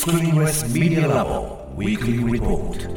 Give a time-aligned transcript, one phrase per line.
[0.00, 2.88] Screenless Media Lab Weekly Report.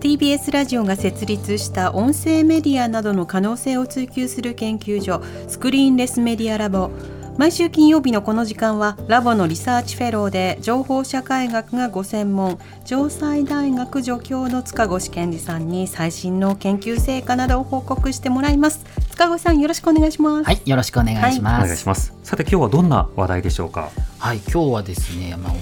[0.00, 6.90] TBS ラジオが設立した音声メディアなどの可能性を追求する研究所 Screenless Media Lab
[7.38, 18.84] 毎週金曜日のこの時間はラボのリサーチフェローで情報社会学がご専門城西大学助教の塚越健二さんに最新の研究成果などを報告してもらいます。
[19.16, 21.62] 塚越さんよろしくお願いしますはい、よろしくお願いします。
[21.62, 22.12] お願いします。
[22.22, 23.88] さて今日はどんな話題でしょうか？
[24.18, 25.52] はい、今日はですね、まあ、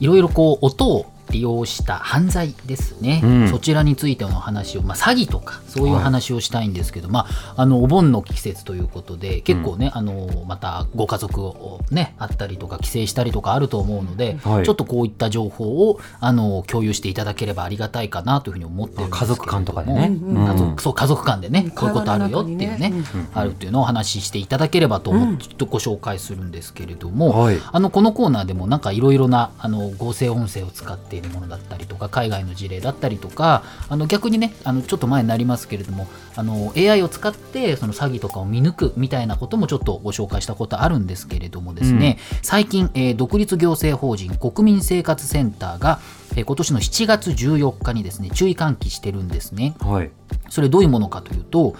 [0.00, 3.48] いろいろこう音を利用した犯罪ですね、うん。
[3.48, 14.64] そちらについての話を、まあ、詐欺とかそういう話をしたいんですけど、まあ、あのお盆の季節ということで結構ね、あのまたご家族をねあったりとか帰省したりとかあると思うので、はい。
[14.64, 19.36] ちょっとこういった情報をあの共有していただければありがたいかなというふうに思ってるんですけれども。
[19.36, 20.06] 家族間とかでね。
[20.08, 20.46] うん。
[20.46, 21.70] 家族そう家族間でね、うん。
[21.70, 22.92] こういうことあるよっていうねね。
[23.34, 27.58] あるっていうのをお話ししていただければと思って、ちょっとご紹介するんですけれども、はい。
[27.70, 45.98] あのこのコーナーでもなんかいろいろなあの合成音声を使っているものだったりとか海外の事例だったりとかあの逆にねあのちょっと前になりますけれどもあの AI を使ってその詐欺とかを見抜くみたいなこともちょっとご紹介したことあるんですけれどもですね、最近、えー独立行政法人国民生活センターが、
[46.36, 49.74] えー今年の7月14日にですね注意喚起してるんですね。
[49.80, 50.10] はい。
[50.50, 51.74] それどういうものかというと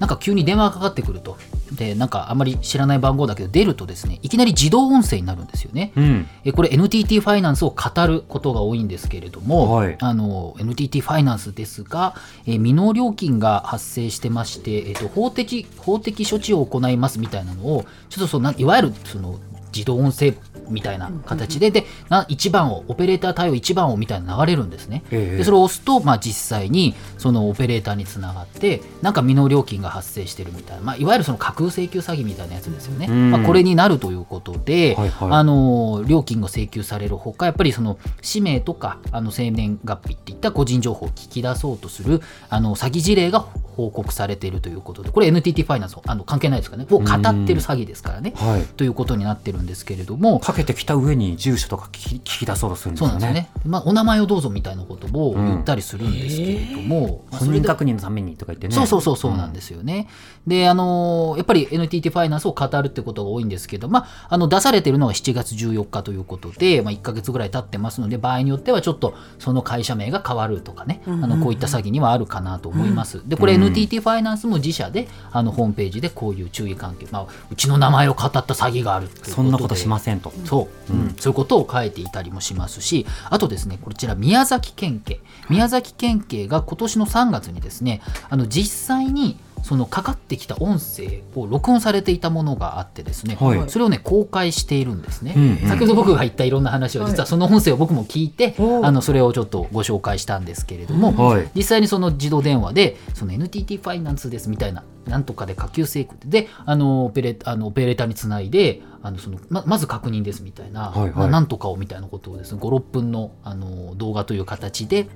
[0.00, 1.36] なんか急に電話がかかってくると
[1.72, 5.92] でなんかあまり知らない番号だけど出るとですねいきなり自動音声になるんですよね。
[5.94, 6.26] うん。
[6.44, 12.14] えこれ NTT ファイナンスを語ることが多いんですけれども、はいあの NTT ファイナンスですが、
[12.46, 19.38] え未納料金が発生してまして、えっと法的法的処置を行いますみたいなのをちょっとそのないわゆるその
[19.72, 20.34] 自動音声
[20.68, 25.02] みたいな形で、でな1番をオペレーター対応1番をみたいなの流れるんですね。
[25.10, 25.36] ええ。
[25.38, 33.30] でそれを押すと、まあ、実際にそのオペレーターにつながってなんか未納料金が発生してるみたいな、まあ、いわゆるその架空請求詐欺みたいなやつですよね、うん。
[33.30, 35.28] まあ、これになるということで、はいはい。
[35.30, 46.88] あの料金が請求されるほかやっぱりその氏名とかあの生年月日っていった個人情報を聞き出そうとするあの詐欺事例が報告されているということでこれ NTT ファイナンスあの関係ないですからね。
[46.90, 48.62] もう語ってる詐欺ですからね、はい。
[48.76, 53.12] ということになってるんですけれどもかけてきた上に住所とか聞き聞き出そうとするんですよね。
[53.12, 58.74] そうなんですよね、まあ、お名前をどうぞみたいなことを言ったりするんですけれども、まあそれで本人確認のためにとか言ってね。
[58.74, 60.08] そうそうそうそうなんですよね。
[60.46, 73.26] で、あのーやっぱり NTT ファイナンスを語るってことが多いんですけど、まあ、あの出されてるのが7月14日ということで、まあ、1ヶ月ぐらい経ってますので、場合によってはちょっとその会社名が変わるとかね、あのこういった詐欺にはあるかなと思います。
[73.28, 80.32] で、これ NTT ファイナンスも自社であのホームページでこういう注意喚起、まあ、うちの名前を語った詐欺があるっていうんなことしませんと。
[80.44, 81.14] そう、うん。
[81.18, 93.70] そういうことを書いていたりもしますし、あとですね、こちら宮崎県警、宮崎県警が今年の3月にですね、あの実際にそのかかってきた音声を録音されていたものがあってですね、はい。
[93.70, 95.56] それをね公開しているんですね、うんうん。
[95.68, 101.50] 先ほど僕が言ったいろんな話を実はその音声を僕も聞いて、おうあのそれをちょっとご紹介したんですけれども、はい。
[101.54, 111.12] 実際にその自動電話でその NTT ファイナンスですみたいななんとかで下級請求であのオペレあのオペレーターにつないであのそのままず確認ですみたいな、はいはい。
[111.12, 115.06] まあなんとかをみたいなことをですね56分のあの動画という形で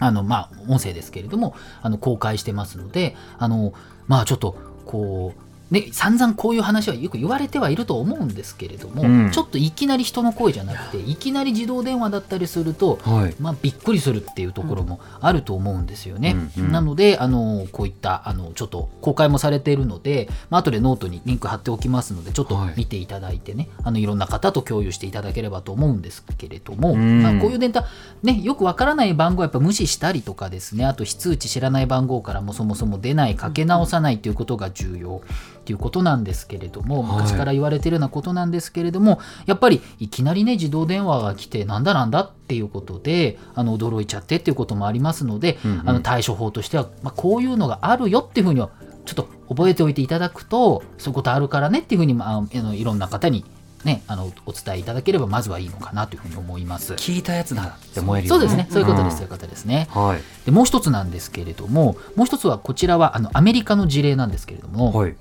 [0.00, 3.72] あのまあ音声ですけれどもあの公開してますのであの
[4.08, 9.30] まあちょっとこうね、散々こういう話はよく言われてはいると思うんですけれども、うん。
[9.30, 13.34] ちょっといきなり人の声じゃなくていきなり自動電話だったりすると、はい。
[13.40, 16.36] まあ、びっくりするっていうところもあると思うんですよね。
[16.56, 16.72] うんうん。
[16.72, 22.74] なのであのこういったあのちょっと公開もされているので、まあ後でノートにリンク貼っておきますのでちょっとはい。
[22.76, 27.22] 見ていただいてね、い、あのいろんな方と共有していただければと思うんですけれども、うん。
[27.22, 27.84] まあ、こういうデータ、
[28.22, 35.22] ね、よくわからない番号はやっぱ無視したりとかですねあと非通知知らない番号からもそもそも出ないかけ直さないということが重要
[35.64, 48.70] ということなんですけれどもはい昔から言われているようなことなんですけれども、やっぱりいきなりね自動電話が来てなんだなんだっていうことであの驚いちゃってっていうこともありますので、うんうんあの対処法としては、まあ、こういうのがあるよっていうふうには
[49.04, 53.44] ちょっと覚えておいていただくとそういうことあるからねっていうふうに、まあ、あのいろんな方に、
[53.84, 56.94] ね、あのお伝えいただければまずはいいのかなというふうに思います。
[56.94, 59.88] 聞いたやつだって思えるよそうですね、そういうことです、んそういうことですね。
[59.90, 60.20] はい。
[60.44, 65.16] でもう一つなんですけれども、もう一つはこちらはあのアメリカの事例なんですけれども、はい。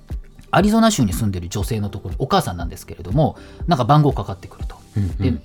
[0.51, 3.37] アリゾナ州に住んでる女性のところお母さんなんですけれども
[3.67, 4.75] なんか番号かかってくると。
[4.97, 5.39] うんうんでうん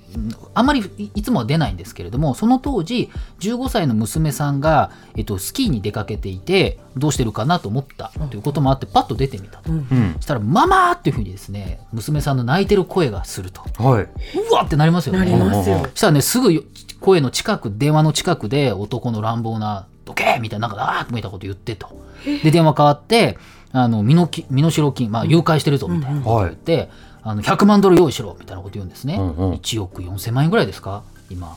[0.55, 3.11] あんまりいいつもは出ないんですけれどもその当時
[3.41, 14.03] 15歳の娘さんが、えっと、スキーに出かけていてどうしてるかなと思ったということもあってパッと出てみたと、うんそしたら「ママ!」っていうふうにですね娘さんの泣いてる声がするとはい。
[14.05, 15.19] うわってなりますよね。
[15.19, 15.81] なりますよ。
[15.91, 16.63] そしたらねすぐよ
[17.01, 21.89] 声の近く電話の近くで男の乱暴な「どけ!」みたいななんかあーっと見たこと言ってと
[22.43, 23.37] で電話変わって
[23.75, 26.21] あの身のき身代金、まあ、誘拐してるぞみたいな。
[26.23, 26.89] ことを言って、
[27.23, 29.37] あの100万ドル用意しろみたいなこと言うんですね、うん。
[29.37, 31.03] うん1億4000万円ぐらいですか？
[31.29, 31.57] 今。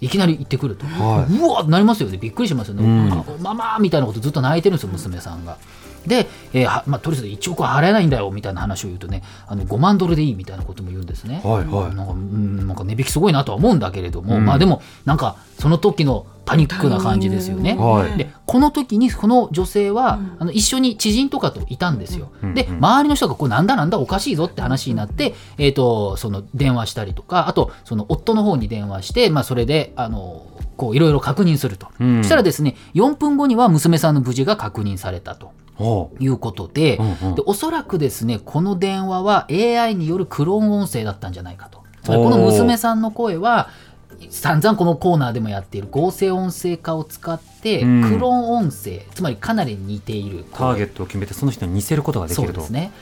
[0.00, 1.32] いきなり言ってくると、はい。
[1.38, 2.18] うわってなりますよね。
[2.18, 3.12] びっくりしますよね、うん。
[3.12, 5.58] あママみたいなことずっと泣いてるんですよ娘さんが。
[6.06, 11.40] で、えーはまあ、とりあえず1億は払えないんだよみたいな話を言うとねあの5万ドルでいいみたいなことも言うんですね。
[11.44, 11.94] はいはい。
[11.94, 14.44] なんかうんなんか値引きすごいなとは思うんだけれども、うん。
[14.44, 17.74] まあでもなんかその時のパニックな感じですよね。
[17.74, 18.16] はい。
[18.16, 20.36] でこの時にこの女性は、うん。
[20.38, 22.30] あの一緒に知人とかといたんですよ。
[22.42, 22.54] うん。
[22.54, 32.22] で周りの人がこうなんだなんだおかしいぞって話になって、えー、とその電話したりとかあとその夫の方に電話して、まあ、それであのこういろいろ確認すると、うん。
[32.22, 35.52] そしたらですね4分後には娘さんの無事が確認されたと
[36.18, 37.34] いうことで,、うんうん。
[37.34, 41.82] でおそらくですねこの電話は AI によるクローン音声だったんじゃないかと。
[42.02, 43.68] つまりこの娘さんの声は
[44.30, 48.02] 散々このコーナーでもやっている合成音声化を使って、うん。
[48.10, 52.54] クローン音声つまりかなり似ているターゲットを決めてその人に似せることができると。
[52.54, 52.92] そうですね。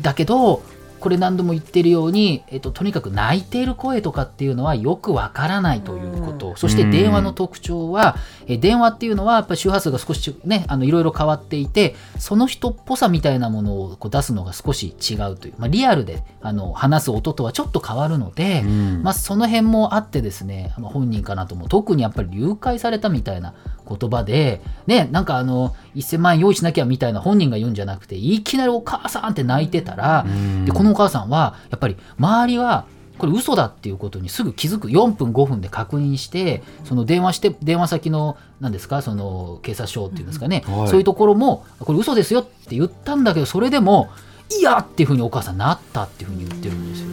[0.00, 0.62] だけど
[1.00, 8.16] これ何度も言ってるように、えっと、とにかく泣いている声とかっていうのはよくわからないということ、そして電話の特徴は、
[8.46, 19.02] え電話っていうのはやっぱり周波数が少しねあのいろいろ変わっていてその人っぽさみたいなものをこう出すのが少し違うという、まあ、リアルであの話す音とはちょっと変わるので、うん。
[19.02, 23.54] まあ、その辺もあってですねまあ本人かなとも特にやっぱり誘拐されたみたいな
[23.96, 30.64] 言葉で、ね、なんかあの1000万円用意しなきゃみたいな本人が言うんじゃなくていきなりお母さんって泣いてたら、うん。
[30.64, 32.86] でこのお母さんはやっぱり周りは
[33.18, 40.88] これ嘘だっていうことにすぐ気づく4分5分で確認してその電話して電話先の何ですかその警察署っていうんですかね、はい。
[40.88, 44.10] そういうところもこれ嘘ですよって言ったんだけどそれでも
[44.58, 47.09] いやっていうふうにお母さんなったっていうふうに言ってるんですよ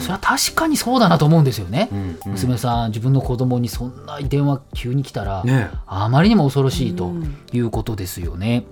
[0.00, 1.88] それは確かにそうだなと思うんですよね。
[1.92, 7.12] うんうん娘さん自分の子供にそんな電話急に来たら、ねあまりにも恐ろしいと
[7.52, 8.64] いうことですよね。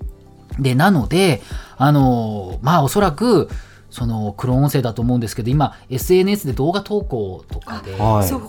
[0.59, 1.43] でなので
[1.77, 3.49] あのまあおそらく
[3.95, 7.93] そのクローン音声だと思うんですけど今 SNS で動画投稿とかで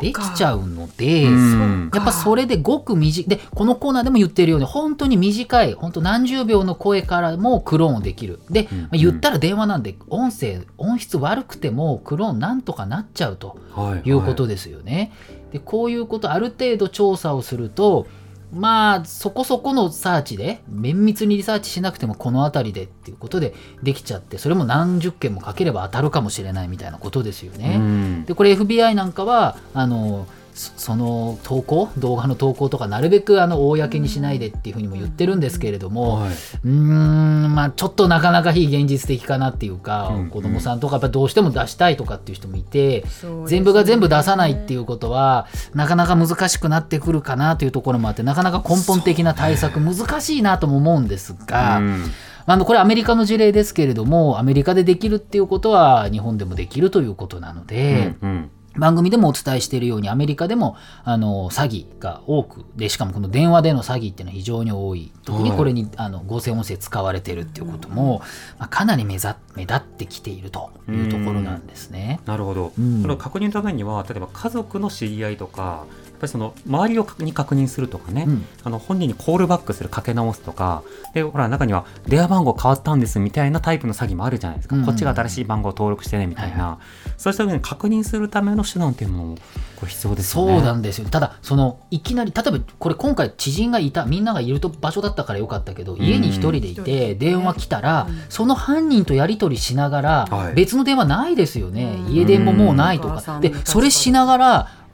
[0.07, 1.25] できちゃうので。
[1.25, 1.91] うん。
[1.93, 3.29] やっぱそれでごく短い。
[3.29, 8.39] でこのコーナーでも言ってるように本当に短い本当何十秒の声からもクローンできる。
[8.49, 8.81] で、うん。
[8.81, 14.09] まあ言ったら電話なんで音声音質悪くてもクローンなんとかなっちゃうとはい。
[14.09, 15.11] いうことですよね。
[15.51, 18.07] でこういうことある程度調査をすると
[18.53, 23.53] まあそこそこのサーチで綿密にリサーチしなくてもこの辺りでっていうことで
[23.83, 27.75] できちゃってそれも何十件もかければ当たるかもしれないみたいなことですよね。
[27.77, 36.29] うんでこれ FBI なんかはあのそその投稿動画の投稿とかなるべくあの公にしないでっていうふうにも言ってるんですけれども、はい。
[36.29, 40.29] うーんまあちょっとなかなか非現実的かなっていうか、うん。
[40.29, 43.47] 子供さんとかやっぱどうしても出したいとかっていう人もいて、ね。
[43.47, 52.03] 全部が全部出さないっていうことはなかなか難しくなってくるかなというところもあってなかなか根本的な対策難しいなとも思うんですが、うん。
[52.45, 58.13] あのこれアメリカの事例ですけれどもアメリカでできるっていうことは日本でもできるということなので。
[58.21, 68.21] うんうん番組でもお伝えしているようにアメリカでもあの詐欺が多くでしかもこの電話での詐欺っていうのは非常に多い特にこれに、あの合成音声使われているっていうことも、
[68.59, 72.19] まあ、かなり目ざ目立ってきているというところなんですね。
[72.25, 73.01] なるほど、うん。
[73.01, 78.45] その確認のためには例えば家族の知り合いとかやっぱりその周りをに確認するとかね、うん。
[78.63, 80.83] あの本人にコールバックするかけ直すとか
[81.13, 84.85] でほら中には電話番号変わったんですみたいなタイプの詐欺もあるじゃないですか、うん。
[84.85, 86.79] こっちが新しい番号を登録してねみたいな、
[87.17, 89.35] そうした時に確認するための手段っていうのも
[89.75, 90.53] これ必要ですよね。
[90.53, 91.09] そうなんですよ。
[91.09, 98.21] ただそのいきなり例えばこれ今回知人がいたみんながいると場所だったからよかったけど家に一人でいうんて電話来たらうん。
[98.29, 100.53] その犯人とやり取りしながらはい。
[100.53, 101.97] 別の電話ないですよね。
[102.07, 102.13] うん。
[102.13, 103.39] 家電ももうないとか。
[103.39, 103.53] で。
[103.65, 104.84] それしながら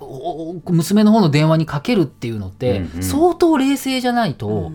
[0.65, 4.71] 娘の方の電話にかけるっていうのって相当冷静じゃないと。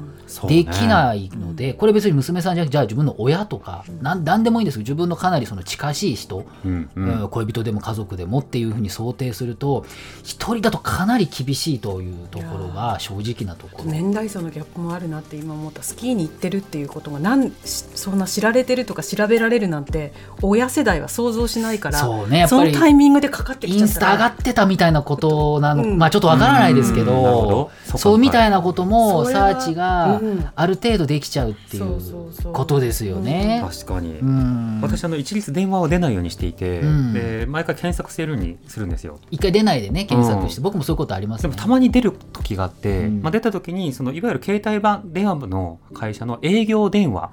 [0.49, 4.79] できないので、これ別に娘さんじゃなくてじゃあ自分の親とかなんなんでもいいんです。
[4.79, 7.21] けど自分のかなりその近しい人うんうん。
[7.23, 9.85] うん恋人でも家族でもっていうふうに想定すると
[10.23, 13.91] 一人だとかなり厳しいというところが正直なところ。
[13.91, 24.19] 年代層のギャップもあるなって今思ったスキーに行ってるっていうことがなんしそんな知られてるとか調べられるなんて親世代は想像しないからそうねそのタイミングでかかってきインスちゃったら。
[24.19, 25.99] タ上がってたみたいなことなの、うん。
[25.99, 27.99] まあちょっとわからないですけうん。
[27.99, 33.63] そうみたいなこともサーチがうんある程度できちゃうっていそうことですよね。
[33.65, 34.81] 確かに、うん。
[34.81, 37.13] 私あの一律電話を出ないようにしていて、うん。
[37.13, 39.19] で毎回検索するようにするんですよ。
[39.31, 41.51] 一回出ないでね検索して、うん僕もそういうことありますね。
[41.51, 43.23] でもたまに出る時があって、うん。
[43.23, 47.31] まあ、出た時にそのいわゆる携帯版電話の会社の営業電話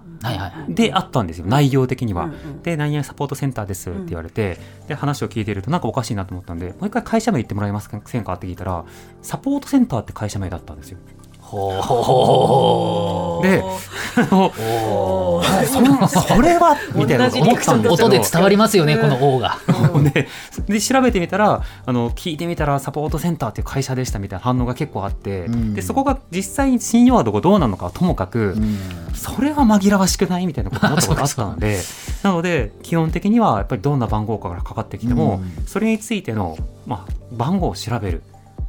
[0.70, 1.46] であったんですよ。
[1.48, 2.26] 内容的には。
[2.26, 2.62] うんうん。
[2.62, 8.86] で何々サポートセンターですって言われて、で話を聞いているとなんかおかしいなと思ったんでもう一回会社名言ってもらえませんかって聞いたら
[9.22, 10.98] サポートセンターって会社名だったんですよ。
[11.54, 13.64] ほうほうほうで
[14.16, 14.52] あの
[16.08, 19.58] そ それはみたいなこと思ったんですけど音で伝わりますよね、この O が。
[20.14, 20.28] で
[20.68, 25.74] で調べてみたらあの聞いてみたらサポートセンターっていう会社でしたみたいな反応が結構あって、うん。
[25.74, 28.78] でそこが実際に信用度がどうなのかはともかく、うん。
[29.14, 31.80] それは紛らわしくないみたいなこと思ったこあったので
[32.24, 35.66] なので基本的にはやっぱりどんな番号からかかってきても、うん。
[35.66, 38.24] それについての、まあ、番号を調べる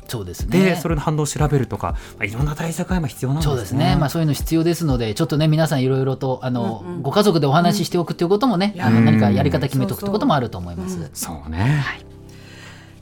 [0.08, 0.58] そうですね。
[0.58, 3.54] で、それの反応を調べるとか、まあ、いろんな対策が今必要なんですね。
[3.54, 9.04] そうですね、まあ、そういうの必要ですので、ちょっとね、皆さんいろいろとあの、ご家族でお話ししておくということもね、あのうん。
[9.04, 11.10] 何かやり方決めておくということもあると思います。
[11.14, 11.84] そうね。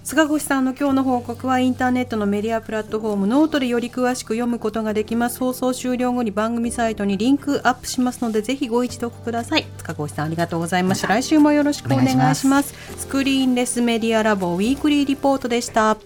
[0.04, 5.38] 塚越さんの今日の報告はインターネットのメディアプラットフォームノートでより詳しく読むことができます。
[5.38, 9.66] 放送終了後に番組サイトにリンクアップしますのでぜひご一読ください。
[9.78, 12.74] 塚越さんありがとうございました来週もよろしくお願いします。
[12.98, 15.96] Screenless Media Lab Weekly Report でした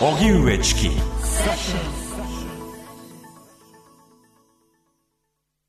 [0.00, 1.99] 荻上チキ。